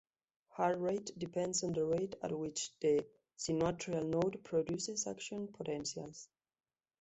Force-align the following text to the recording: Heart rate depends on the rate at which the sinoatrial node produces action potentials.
Heart 0.53 0.79
rate 0.79 1.11
depends 1.15 1.63
on 1.63 1.73
the 1.73 1.85
rate 1.85 2.15
at 2.23 2.35
which 2.35 2.71
the 2.79 3.05
sinoatrial 3.37 4.03
node 4.07 4.43
produces 4.43 5.05
action 5.05 5.47
potentials. 5.49 6.27